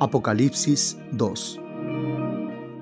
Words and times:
Apocalipsis 0.00 0.96
2 1.10 1.60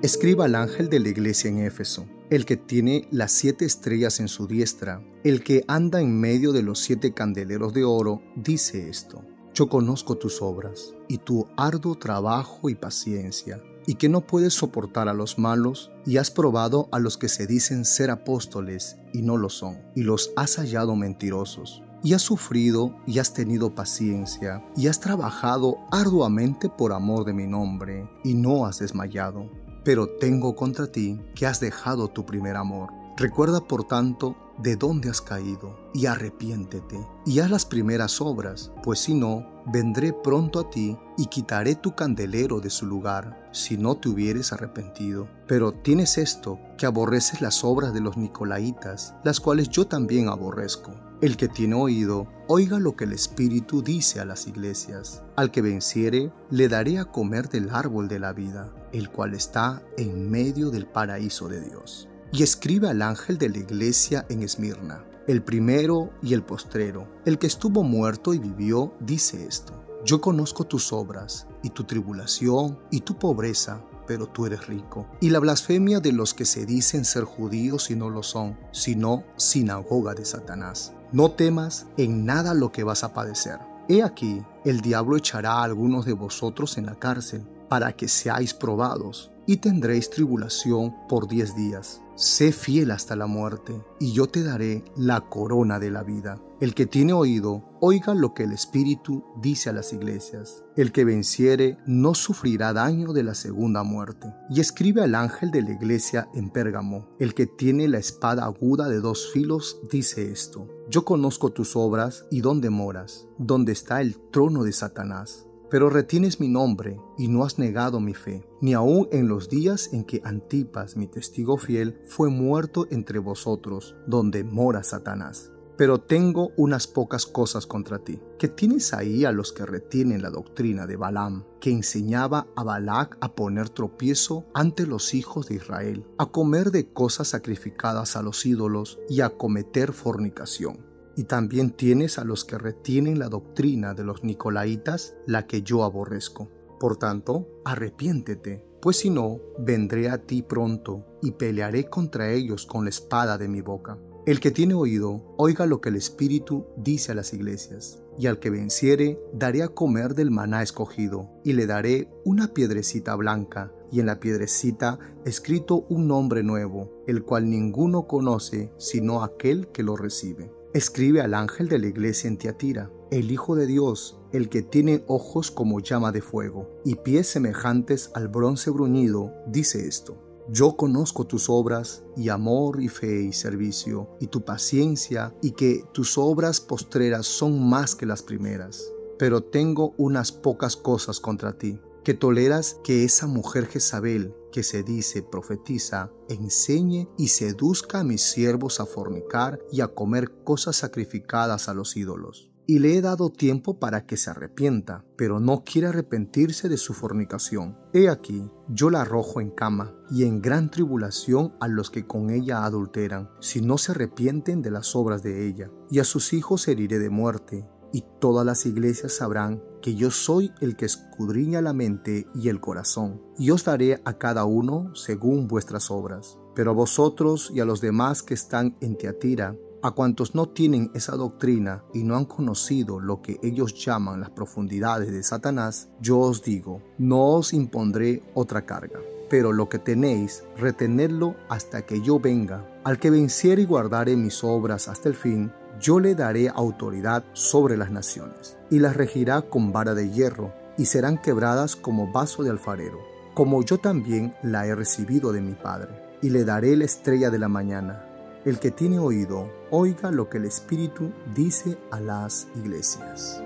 Escriba 0.03 0.45
al 0.45 0.53
ángel 0.53 0.87
de 0.87 0.99
la 0.99 1.09
iglesia 1.09 1.49
en 1.49 1.65
Éfeso, 1.65 2.05
el 2.29 2.45
que 2.45 2.57
tiene 2.57 3.07
las 3.09 3.31
siete 3.31 3.65
estrellas 3.65 4.19
en 4.19 4.27
su 4.27 4.45
diestra, 4.45 5.01
el 5.23 5.43
que 5.43 5.63
anda 5.67 5.99
en 5.99 6.19
medio 6.19 6.51
de 6.51 6.61
los 6.61 6.77
siete 6.77 7.15
candeleros 7.15 7.73
de 7.73 7.85
oro, 7.85 8.21
dice 8.35 8.87
esto. 8.87 9.23
Yo 9.55 9.67
conozco 9.67 10.19
tus 10.19 10.43
obras 10.43 10.93
y 11.07 11.17
tu 11.17 11.47
arduo 11.57 11.95
trabajo 11.95 12.69
y 12.69 12.75
paciencia, 12.75 13.63
y 13.87 13.95
que 13.95 14.09
no 14.09 14.21
puedes 14.21 14.53
soportar 14.53 15.09
a 15.09 15.15
los 15.15 15.39
malos, 15.39 15.89
y 16.05 16.17
has 16.17 16.29
probado 16.29 16.87
a 16.91 16.99
los 16.99 17.17
que 17.17 17.29
se 17.29 17.47
dicen 17.47 17.85
ser 17.85 18.11
apóstoles 18.11 18.97
y 19.11 19.23
no 19.23 19.37
lo 19.37 19.49
son, 19.49 19.79
y 19.95 20.03
los 20.03 20.33
has 20.35 20.57
hallado 20.57 20.95
mentirosos 20.95 21.81
y 22.03 22.13
has 22.13 22.21
sufrido 22.21 22.95
y 23.05 23.19
has 23.19 23.33
tenido 23.33 23.73
paciencia 23.73 24.63
y 24.75 24.87
has 24.87 24.99
trabajado 24.99 25.77
arduamente 25.91 26.69
por 26.69 26.93
amor 26.93 27.25
de 27.25 27.33
mi 27.33 27.47
nombre 27.47 28.09
y 28.23 28.33
no 28.33 28.65
has 28.65 28.79
desmayado. 28.79 29.49
Pero 29.83 30.09
tengo 30.19 30.55
contra 30.55 30.91
ti 30.91 31.19
que 31.33 31.45
has 31.45 31.59
dejado 31.59 32.07
tu 32.09 32.25
primer 32.25 32.55
amor. 32.55 32.89
Recuerda 33.19 33.61
por 33.61 33.83
tanto 33.83 34.37
de 34.59 34.75
dónde 34.75 35.09
has 35.09 35.21
caído 35.21 35.75
y 35.91 36.05
arrepiéntete 36.05 36.99
y 37.25 37.39
haz 37.39 37.49
las 37.49 37.65
primeras 37.65 38.21
obras, 38.21 38.71
pues 38.83 38.99
si 38.99 39.15
no, 39.15 39.63
vendré 39.65 40.13
pronto 40.13 40.59
a 40.59 40.69
ti 40.69 40.95
y 41.17 41.25
quitaré 41.25 41.73
tu 41.73 41.95
candelero 41.95 42.59
de 42.59 42.69
su 42.69 42.85
lugar, 42.85 43.49
si 43.51 43.75
no 43.75 43.97
te 43.97 44.09
hubieres 44.09 44.53
arrepentido. 44.53 45.27
Pero 45.47 45.71
tienes 45.71 46.19
esto, 46.19 46.59
que 46.77 46.85
aborreces 46.85 47.41
las 47.41 47.63
obras 47.63 47.91
de 47.91 48.01
los 48.01 48.17
nicolaitas, 48.17 49.15
las 49.23 49.39
cuales 49.39 49.69
yo 49.69 49.87
también 49.87 50.29
aborrezco. 50.29 50.93
El 51.19 51.37
que 51.37 51.47
tiene 51.47 51.73
oído, 51.73 52.27
oiga 52.47 52.77
lo 52.77 52.95
que 52.95 53.05
el 53.05 53.13
Espíritu 53.13 53.81
dice 53.81 54.19
a 54.19 54.25
las 54.25 54.45
iglesias. 54.45 55.23
Al 55.35 55.49
que 55.49 55.63
venciere, 55.63 56.31
le 56.51 56.67
daré 56.67 56.99
a 56.99 57.05
comer 57.05 57.49
del 57.49 57.71
árbol 57.71 58.07
de 58.07 58.19
la 58.19 58.31
vida, 58.31 58.71
el 58.93 59.09
cual 59.09 59.33
está 59.33 59.81
en 59.97 60.29
medio 60.29 60.69
del 60.69 60.85
paraíso 60.85 61.49
de 61.49 61.61
Dios. 61.61 62.07
Y 62.31 62.43
escribe 62.43 62.89
al 62.89 63.01
ángel 63.01 63.37
de 63.37 63.49
la 63.49 63.59
iglesia 63.59 64.25
en 64.29 64.43
Esmirna, 64.43 65.05
el 65.27 65.41
primero 65.41 66.11
y 66.21 66.33
el 66.33 66.43
postrero, 66.43 67.07
el 67.25 67.37
que 67.37 67.47
estuvo 67.47 67.83
muerto 67.83 68.33
y 68.33 68.39
vivió, 68.39 68.93
dice 68.99 69.45
esto. 69.45 69.73
Yo 70.05 70.21
conozco 70.21 70.65
tus 70.65 70.93
obras, 70.93 71.47
y 71.63 71.69
tu 71.69 71.83
tribulación, 71.85 72.79
y 72.91 73.01
tu 73.01 73.17
pobreza, 73.17 73.81
pero 74.05 74.27
tú 74.27 74.45
eres 74.45 74.67
rico. 74.67 75.07
Y 75.19 75.29
la 75.29 75.39
blasfemia 75.39 75.99
de 75.99 76.13
los 76.13 76.33
que 76.33 76.45
se 76.45 76.65
dicen 76.65 77.05
ser 77.05 77.23
judíos 77.23 77.91
y 77.91 77.95
no 77.95 78.09
lo 78.09 78.23
son, 78.23 78.57
sino 78.71 79.23
sinagoga 79.35 80.13
de 80.13 80.25
Satanás. 80.25 80.93
No 81.11 81.31
temas 81.31 81.87
en 81.97 82.25
nada 82.25 82.53
lo 82.53 82.71
que 82.71 82.83
vas 82.83 83.03
a 83.03 83.13
padecer. 83.13 83.59
He 83.89 84.03
aquí, 84.03 84.43
el 84.65 84.81
diablo 84.81 85.17
echará 85.17 85.53
a 85.53 85.63
algunos 85.63 86.05
de 86.05 86.13
vosotros 86.13 86.77
en 86.77 86.85
la 86.85 86.95
cárcel, 86.95 87.45
para 87.69 87.93
que 87.93 88.07
seáis 88.07 88.53
probados, 88.53 89.31
y 89.47 89.57
tendréis 89.57 90.09
tribulación 90.09 90.93
por 91.07 91.27
diez 91.27 91.55
días. 91.55 92.01
Sé 92.15 92.51
fiel 92.51 92.91
hasta 92.91 93.15
la 93.15 93.27
muerte, 93.27 93.79
y 93.99 94.11
yo 94.11 94.27
te 94.27 94.43
daré 94.43 94.83
la 94.95 95.21
corona 95.21 95.79
de 95.79 95.91
la 95.91 96.03
vida. 96.03 96.41
El 96.59 96.73
que 96.73 96.87
tiene 96.87 97.13
oído, 97.13 97.63
oiga 97.79 98.15
lo 98.15 98.33
que 98.33 98.43
el 98.43 98.51
Espíritu 98.51 99.23
dice 99.39 99.69
a 99.69 99.73
las 99.73 99.93
iglesias. 99.93 100.63
El 100.75 100.91
que 100.91 101.05
venciere 101.05 101.77
no 101.85 102.15
sufrirá 102.15 102.73
daño 102.73 103.13
de 103.13 103.21
la 103.21 103.35
segunda 103.35 103.83
muerte. 103.83 104.33
Y 104.49 104.59
escribe 104.59 105.03
al 105.03 105.13
ángel 105.13 105.51
de 105.51 105.61
la 105.61 105.71
iglesia 105.73 106.27
en 106.33 106.49
Pérgamo. 106.49 107.07
El 107.19 107.35
que 107.35 107.45
tiene 107.45 107.87
la 107.87 107.99
espada 107.99 108.45
aguda 108.45 108.89
de 108.89 108.99
dos 108.99 109.31
filos 109.31 109.79
dice 109.91 110.31
esto. 110.31 110.67
Yo 110.89 111.05
conozco 111.05 111.51
tus 111.51 111.75
obras 111.75 112.25
y 112.31 112.41
dónde 112.41 112.71
moras, 112.71 113.27
donde 113.37 113.73
está 113.73 114.01
el 114.01 114.17
trono 114.31 114.63
de 114.63 114.71
Satanás 114.71 115.46
pero 115.69 115.89
retienes 115.89 116.39
mi 116.39 116.47
nombre 116.47 116.99
y 117.17 117.27
no 117.27 117.43
has 117.43 117.59
negado 117.59 117.99
mi 117.99 118.13
fe, 118.13 118.47
ni 118.61 118.73
aun 118.73 119.07
en 119.11 119.27
los 119.27 119.49
días 119.49 119.89
en 119.93 120.03
que 120.03 120.21
Antipas, 120.23 120.95
mi 120.95 121.07
testigo 121.07 121.57
fiel, 121.57 121.99
fue 122.07 122.29
muerto 122.29 122.87
entre 122.89 123.19
vosotros, 123.19 123.95
donde 124.07 124.43
mora 124.43 124.83
Satanás. 124.83 125.51
Pero 125.77 125.99
tengo 125.99 126.49
unas 126.57 126.87
pocas 126.87 127.27
cosas 127.27 127.67
contra 127.67 127.99
ti, 127.99 128.19
que 128.39 128.47
tienes 128.47 128.95
ahí 128.95 129.25
a 129.25 129.31
los 129.31 129.53
que 129.53 129.63
retienen 129.63 130.23
la 130.23 130.31
doctrina 130.31 130.87
de 130.87 130.95
Balaam, 130.95 131.43
que 131.61 131.69
enseñaba 131.69 132.47
a 132.55 132.63
Balac 132.63 133.15
a 133.21 133.35
poner 133.35 133.69
tropiezo 133.69 134.47
ante 134.55 134.87
los 134.87 135.13
hijos 135.13 135.47
de 135.49 135.55
Israel, 135.55 136.03
a 136.17 136.31
comer 136.31 136.71
de 136.71 136.91
cosas 136.91 137.27
sacrificadas 137.27 138.15
a 138.15 138.23
los 138.23 138.43
ídolos 138.47 138.97
y 139.07 139.21
a 139.21 139.29
cometer 139.29 139.93
fornicación 139.93 140.86
y 141.17 141.23
también 141.23 141.71
tienes 141.71 142.19
a 142.19 142.23
los 142.23 142.45
que 142.45 142.59
retienen 142.59 143.19
la 143.19 143.27
doctrina 143.27 143.95
de 143.95 144.03
los 144.03 144.23
nicolaitas, 144.23 145.15
la 145.25 145.47
que 145.47 145.63
yo 145.63 145.83
aborrezco. 145.83 146.49
Por 146.79 146.97
tanto, 146.97 147.47
arrepiéntete, 147.65 148.63
pues 148.79 148.97
si 148.97 149.09
no, 149.09 149.41
vendré 149.57 150.09
a 150.09 150.19
ti 150.19 150.43
pronto 150.43 151.03
y 151.23 151.31
pelearé 151.31 151.89
contra 151.89 152.31
ellos 152.31 152.67
con 152.67 152.85
la 152.85 152.91
espada 152.91 153.39
de 153.39 153.47
mi 153.47 153.61
boca. 153.61 153.97
El 154.27 154.39
que 154.39 154.51
tiene 154.51 154.75
oído, 154.75 155.33
oiga 155.37 155.65
lo 155.65 155.81
que 155.81 155.89
el 155.89 155.95
Espíritu 155.95 156.67
dice 156.77 157.13
a 157.13 157.15
las 157.15 157.33
iglesias. 157.33 158.03
Y 158.19 158.27
al 158.27 158.39
que 158.39 158.49
venciere, 158.49 159.19
daré 159.33 159.63
a 159.63 159.69
comer 159.69 160.13
del 160.13 160.31
maná 160.31 160.61
escogido, 160.61 161.29
y 161.43 161.53
le 161.53 161.65
daré 161.65 162.09
una 162.25 162.53
piedrecita 162.53 163.15
blanca, 163.15 163.71
y 163.91 164.01
en 164.01 164.05
la 164.05 164.19
piedrecita 164.19 164.99
escrito 165.25 165.85
un 165.89 166.07
nombre 166.07 166.43
nuevo, 166.43 167.03
el 167.07 167.23
cual 167.23 167.49
ninguno 167.49 168.05
conoce 168.05 168.71
sino 168.77 169.23
aquel 169.23 169.69
que 169.69 169.83
lo 169.83 169.95
recibe. 169.95 170.56
Escribe 170.73 171.21
al 171.21 171.33
ángel 171.33 171.69
de 171.69 171.79
la 171.79 171.87
iglesia 171.87 172.27
en 172.27 172.37
Tiatira, 172.37 172.91
el 173.09 173.31
Hijo 173.31 173.55
de 173.55 173.65
Dios, 173.65 174.19
el 174.33 174.49
que 174.49 174.61
tiene 174.61 175.03
ojos 175.07 175.49
como 175.49 175.79
llama 175.79 176.11
de 176.11 176.21
fuego 176.21 176.69
y 176.83 176.95
pies 176.95 177.27
semejantes 177.27 178.11
al 178.13 178.27
bronce 178.27 178.69
bruñido, 178.69 179.33
dice 179.47 179.87
esto. 179.87 180.21
Yo 180.49 180.75
conozco 180.75 181.25
tus 181.25 181.49
obras 181.49 182.03
y 182.15 182.29
amor 182.29 182.81
y 182.81 182.89
fe 182.89 183.21
y 183.21 183.33
servicio 183.33 184.09
y 184.19 184.27
tu 184.27 184.43
paciencia 184.43 185.33
y 185.41 185.51
que 185.51 185.83
tus 185.93 186.17
obras 186.17 186.61
postreras 186.61 187.25
son 187.25 187.67
más 187.67 187.95
que 187.95 188.05
las 188.05 188.21
primeras. 188.21 188.91
Pero 189.17 189.41
tengo 189.41 189.93
unas 189.97 190.31
pocas 190.31 190.75
cosas 190.75 191.19
contra 191.19 191.57
ti 191.57 191.79
que 192.07 192.13
toleras 192.13 192.79
que 192.85 193.03
esa 193.03 193.27
mujer 193.27 193.67
Jezabel, 193.67 194.33
que 194.57 194.63
se 194.63 194.81
dice 194.81 195.21
profetiza, 195.21 196.09
enseñe 196.29 197.07
y 197.15 197.27
seduzca 197.27 197.99
a 197.99 198.03
mis 198.03 198.23
siervos 198.23 198.79
a 198.79 198.87
fornicar 198.87 199.59
y 199.71 199.81
a 199.81 199.89
comer 199.89 200.31
cosas 200.43 200.77
sacrificadas 200.77 201.69
a 201.69 201.75
los 201.75 201.95
ídolos. 201.95 202.49
Y 202.65 202.79
le 202.79 202.97
he 202.97 203.01
dado 203.03 203.29
tiempo 203.29 203.77
para 203.77 204.07
que 204.07 204.17
se 204.17 204.31
arrepienta, 204.31 205.05
pero 205.15 205.39
no 205.39 205.63
quiere 205.63 205.89
arrepentirse 205.89 206.69
de 206.69 206.77
su 206.77 206.95
fornicación. 206.95 207.77
He 207.93 208.09
aquí, 208.09 208.49
yo 208.67 208.89
la 208.89 209.01
arrojo 209.01 209.41
en 209.41 209.51
cama 209.51 209.93
y 210.09 210.23
en 210.23 210.41
gran 210.41 210.71
tribulación 210.71 211.53
a 211.59 211.67
los 211.67 211.91
que 211.91 212.07
con 212.07 212.31
ella 212.31 212.65
adulteran, 212.65 213.29
si 213.39 213.61
no 213.61 213.77
se 213.77 213.91
arrepienten 213.91 214.63
de 214.63 214.71
las 214.71 214.95
obras 214.95 215.21
de 215.21 215.47
ella, 215.47 215.69
y 215.91 215.99
a 215.99 216.03
sus 216.03 216.33
hijos 216.33 216.67
heriré 216.67 216.97
de 216.97 217.11
muerte, 217.11 217.69
y 217.91 218.03
todas 218.19 218.45
las 218.45 218.65
iglesias 218.65 219.13
sabrán 219.13 219.61
que 219.81 219.95
yo 219.95 220.11
soy 220.11 220.51
el 220.61 220.75
que 220.75 220.85
escudriña 220.85 221.61
la 221.61 221.73
mente 221.73 222.27
y 222.35 222.49
el 222.49 222.59
corazón, 222.59 223.21
y 223.37 223.51
os 223.51 223.63
daré 223.63 224.01
a 224.05 224.17
cada 224.17 224.45
uno 224.45 224.95
según 224.95 225.47
vuestras 225.47 225.91
obras. 225.91 226.37
Pero 226.55 226.71
a 226.71 226.73
vosotros 226.73 227.51
y 227.53 227.59
a 227.59 227.65
los 227.65 227.81
demás 227.81 228.23
que 228.23 228.33
están 228.33 228.75
en 228.81 228.97
Teatira, 228.97 229.55
a 229.83 229.91
cuantos 229.91 230.33
no 230.33 230.49
tienen 230.49 230.91
esa 230.95 231.15
doctrina 231.15 231.83
y 231.93 232.03
no 232.03 232.17
han 232.17 232.25
conocido 232.25 232.99
lo 232.99 233.21
que 233.21 233.39
ellos 233.43 233.73
llaman 233.75 234.19
las 234.19 234.31
profundidades 234.31 235.11
de 235.11 235.21
Satanás, 235.21 235.89
yo 236.01 236.19
os 236.19 236.41
digo, 236.43 236.81
no 236.97 237.35
os 237.35 237.53
impondré 237.53 238.23
otra 238.33 238.65
carga. 238.65 238.99
Pero 239.29 239.53
lo 239.53 239.69
que 239.69 239.77
tenéis, 239.77 240.43
retenedlo 240.57 241.35
hasta 241.49 241.85
que 241.85 242.01
yo 242.01 242.19
venga. 242.19 242.65
Al 242.83 242.97
que 242.97 243.09
venciere 243.09 243.61
y 243.61 243.65
guardare 243.65 244.15
mis 244.15 244.43
obras 244.43 244.87
hasta 244.87 245.09
el 245.09 245.15
fin, 245.15 245.51
yo 245.79 245.99
le 245.99 246.15
daré 246.15 246.49
autoridad 246.49 247.23
sobre 247.33 247.77
las 247.77 247.91
naciones, 247.91 248.57
y 248.69 248.79
las 248.79 248.95
regirá 248.95 249.41
con 249.41 249.71
vara 249.71 249.93
de 249.93 250.09
hierro, 250.09 250.53
y 250.77 250.85
serán 250.85 251.17
quebradas 251.17 251.75
como 251.75 252.11
vaso 252.11 252.43
de 252.43 252.49
alfarero, 252.49 252.99
como 253.33 253.63
yo 253.63 253.77
también 253.77 254.35
la 254.43 254.65
he 254.65 254.75
recibido 254.75 255.31
de 255.31 255.41
mi 255.41 255.53
Padre, 255.53 255.89
y 256.21 256.29
le 256.29 256.45
daré 256.45 256.75
la 256.75 256.85
estrella 256.85 257.29
de 257.29 257.39
la 257.39 257.47
mañana. 257.47 258.03
El 258.45 258.59
que 258.59 258.71
tiene 258.71 258.99
oído, 258.99 259.51
oiga 259.71 260.11
lo 260.11 260.29
que 260.29 260.37
el 260.37 260.45
Espíritu 260.45 261.11
dice 261.35 261.77
a 261.91 261.99
las 261.99 262.47
iglesias. 262.55 263.41